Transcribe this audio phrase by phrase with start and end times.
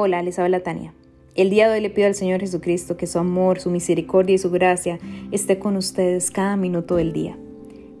[0.00, 0.94] Hola, les habla Tania.
[1.34, 4.38] El día de hoy le pido al Señor Jesucristo que su amor, su misericordia y
[4.38, 5.00] su gracia
[5.32, 7.36] esté con ustedes cada minuto del día.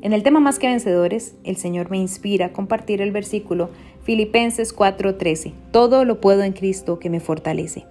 [0.00, 3.70] En el tema Más que Vencedores, el Señor me inspira a compartir el versículo
[4.04, 5.54] Filipenses 4:13.
[5.72, 7.84] Todo lo puedo en Cristo que me fortalece.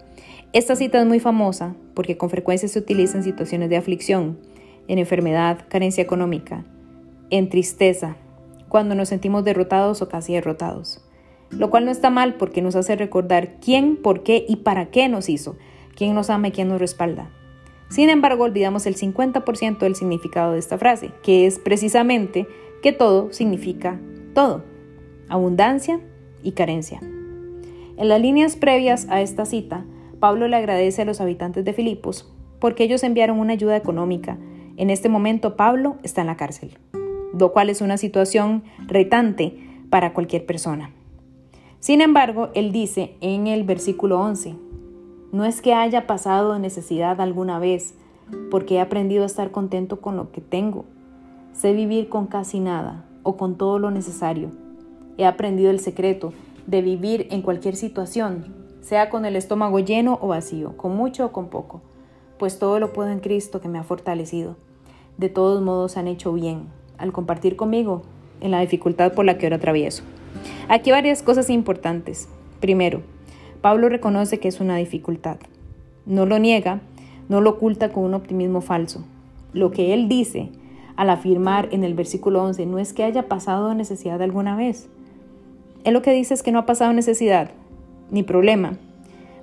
[0.53, 4.39] Esta cita es muy famosa porque con frecuencia se utiliza en situaciones de aflicción,
[4.87, 6.63] en enfermedad, carencia económica,
[7.29, 8.15] en tristeza,
[8.69, 11.01] cuando nos sentimos derrotados o casi derrotados
[11.49, 15.07] lo cual no está mal porque nos hace recordar quién, por qué y para qué
[15.09, 15.57] nos hizo,
[15.95, 17.29] quién nos ama y quién nos respalda.
[17.89, 22.47] Sin embargo, olvidamos el 50% del significado de esta frase, que es precisamente
[22.81, 23.99] que todo significa
[24.33, 24.63] todo,
[25.29, 25.99] abundancia
[26.43, 26.99] y carencia.
[27.01, 29.85] En las líneas previas a esta cita,
[30.19, 34.37] Pablo le agradece a los habitantes de Filipos porque ellos enviaron una ayuda económica.
[34.77, 36.77] En este momento Pablo está en la cárcel,
[37.37, 39.57] lo cual es una situación retante
[39.89, 40.91] para cualquier persona.
[41.79, 44.55] Sin embargo, él dice en el versículo 11,
[45.31, 47.93] no es que haya pasado necesidad alguna vez,
[48.49, 50.85] porque he aprendido a estar contento con lo que tengo.
[51.53, 54.49] Sé vivir con casi nada o con todo lo necesario.
[55.17, 56.33] He aprendido el secreto
[56.65, 61.31] de vivir en cualquier situación, sea con el estómago lleno o vacío, con mucho o
[61.31, 61.81] con poco,
[62.39, 64.55] pues todo lo puedo en Cristo que me ha fortalecido.
[65.17, 66.67] De todos modos han hecho bien
[66.97, 68.01] al compartir conmigo
[68.41, 70.03] en la dificultad por la que ahora atravieso.
[70.69, 72.27] Aquí varias cosas importantes.
[72.59, 73.01] Primero,
[73.61, 75.37] Pablo reconoce que es una dificultad.
[76.05, 76.81] No lo niega,
[77.29, 79.03] no lo oculta con un optimismo falso.
[79.53, 80.49] Lo que él dice
[80.95, 84.89] al afirmar en el versículo 11 no es que haya pasado necesidad alguna vez.
[85.83, 87.51] Él lo que dice es que no ha pasado necesidad
[88.11, 88.77] ni problema,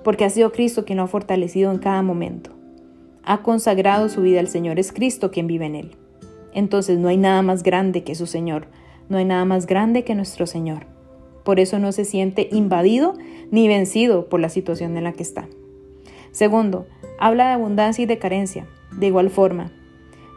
[0.03, 2.51] porque ha sido Cristo quien lo ha fortalecido en cada momento.
[3.23, 5.91] Ha consagrado su vida al Señor, es Cristo quien vive en él.
[6.53, 8.67] Entonces no hay nada más grande que su Señor,
[9.09, 10.87] no hay nada más grande que nuestro Señor.
[11.43, 13.13] Por eso no se siente invadido
[13.51, 15.47] ni vencido por la situación en la que está.
[16.31, 16.87] Segundo,
[17.19, 18.65] habla de abundancia y de carencia.
[18.97, 19.71] De igual forma,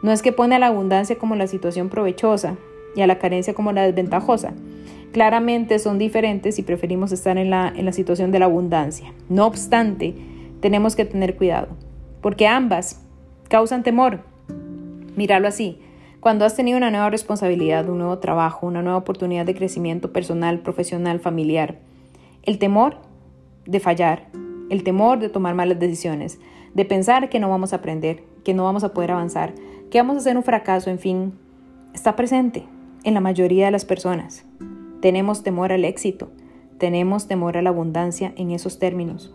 [0.03, 2.57] no es que pone a la abundancia como la situación provechosa
[2.95, 4.53] y a la carencia como la desventajosa.
[5.11, 9.13] Claramente son diferentes y preferimos estar en la, en la situación de la abundancia.
[9.27, 10.15] No obstante,
[10.61, 11.69] tenemos que tener cuidado,
[12.21, 13.01] porque ambas
[13.47, 14.21] causan temor.
[15.15, 15.79] Míralo así,
[16.19, 20.59] cuando has tenido una nueva responsabilidad, un nuevo trabajo, una nueva oportunidad de crecimiento personal,
[20.59, 21.79] profesional, familiar,
[22.43, 22.97] el temor
[23.65, 24.27] de fallar,
[24.69, 26.39] el temor de tomar malas decisiones,
[26.73, 29.53] de pensar que no vamos a aprender, que no vamos a poder avanzar,
[29.89, 31.33] que vamos a ser un fracaso, en fin,
[31.93, 32.65] está presente
[33.03, 34.45] en la mayoría de las personas.
[35.01, 36.31] Tenemos temor al éxito,
[36.77, 39.33] tenemos temor a la abundancia en esos términos.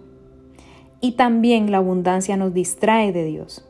[1.01, 3.67] Y también la abundancia nos distrae de Dios.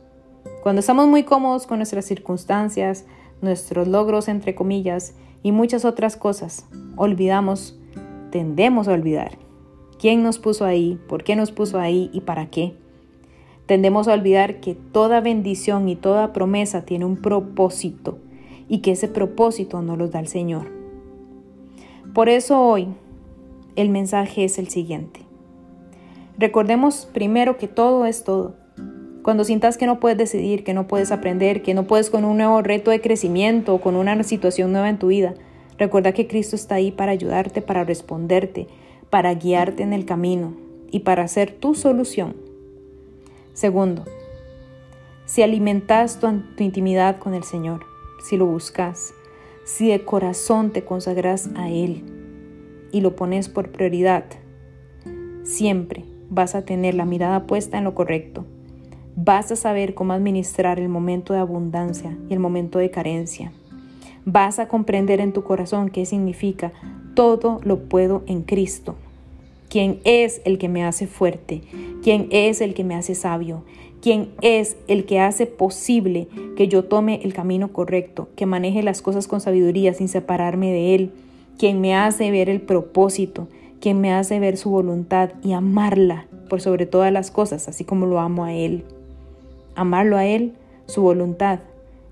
[0.65, 3.05] Cuando estamos muy cómodos con nuestras circunstancias,
[3.39, 6.65] nuestros logros, entre comillas, y muchas otras cosas,
[6.95, 7.77] olvidamos,
[8.31, 9.37] tendemos a olvidar
[9.99, 12.73] quién nos puso ahí, por qué nos puso ahí y para qué.
[13.67, 18.17] Tendemos a olvidar que toda bendición y toda promesa tiene un propósito
[18.67, 20.65] y que ese propósito nos lo da el Señor.
[22.15, 22.87] Por eso hoy
[23.75, 25.19] el mensaje es el siguiente.
[26.39, 28.64] Recordemos primero que todo es todo
[29.25, 32.37] cuando sientas que no puedes decidir, que no puedes aprender, que no puedes con un
[32.37, 35.33] nuevo reto de crecimiento o con una situación nueva en tu vida,
[35.79, 38.67] recuerda que Cristo está ahí para ayudarte, para responderte,
[39.09, 40.53] para guiarte en el camino
[40.91, 42.35] y para ser tu solución.
[43.53, 44.05] Segundo,
[45.25, 47.83] si alimentas tu, tu intimidad con el Señor,
[48.23, 49.11] si lo buscas,
[49.63, 52.03] si de corazón te consagras a Él
[52.91, 54.25] y lo pones por prioridad,
[55.41, 58.45] siempre vas a tener la mirada puesta en lo correcto
[59.17, 63.53] Vas a saber cómo administrar el momento de abundancia y el momento de carencia.
[64.25, 66.73] Vas a comprender en tu corazón qué significa
[67.13, 68.95] todo lo puedo en Cristo.
[69.69, 71.61] Quién es el que me hace fuerte,
[72.03, 73.63] quién es el que me hace sabio,
[74.01, 76.27] quién es el que hace posible
[76.57, 80.93] que yo tome el camino correcto, que maneje las cosas con sabiduría sin separarme de
[80.93, 81.11] Él,
[81.57, 83.47] quien me hace ver el propósito,
[83.79, 88.05] quien me hace ver su voluntad y amarla por sobre todas las cosas, así como
[88.07, 88.83] lo amo a Él
[89.75, 90.53] amarlo a Él,
[90.85, 91.59] su voluntad,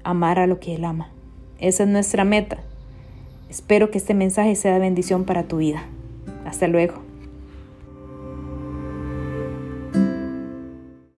[0.03, 1.11] amar a lo que Él ama.
[1.59, 2.57] Esa es nuestra meta.
[3.49, 5.83] Espero que este mensaje sea bendición para tu vida.
[6.45, 7.02] Hasta luego.